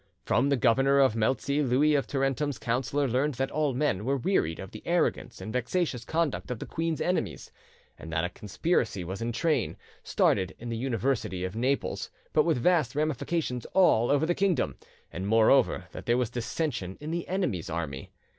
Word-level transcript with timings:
From 0.25 0.49
the 0.49 0.57
governor 0.57 0.97
of 0.97 1.13
Melzi 1.15 1.61
Louis 1.61 1.93
of 1.93 2.07
Tarentum's 2.07 2.57
counsellor 2.57 3.07
learned 3.07 3.35
that 3.35 3.51
all 3.51 3.71
men 3.75 4.03
were 4.03 4.17
wearied 4.17 4.59
of 4.59 4.71
the 4.71 4.81
arrogance 4.83 5.39
and 5.39 5.53
vexatious 5.53 6.03
conduct 6.03 6.49
of 6.49 6.57
the 6.57 6.65
queen's 6.65 7.01
enemies, 7.01 7.51
and 7.99 8.11
that 8.11 8.23
a 8.23 8.29
conspiracy 8.29 9.03
was 9.03 9.21
in 9.21 9.31
train, 9.31 9.77
started 10.01 10.55
in 10.57 10.69
the 10.69 10.75
University 10.75 11.43
of 11.43 11.55
Naples, 11.55 12.09
but 12.33 12.45
with 12.45 12.57
vast 12.57 12.95
ramifications 12.95 13.67
all 13.73 14.09
over 14.09 14.25
the 14.25 14.33
kingdom, 14.33 14.75
and 15.13 15.27
moreover 15.27 15.85
that 15.91 16.07
there 16.07 16.17
was 16.17 16.31
dissension 16.31 16.97
in 16.99 17.11
the 17.11 17.27
enemy's 17.27 17.69
army. 17.69 18.09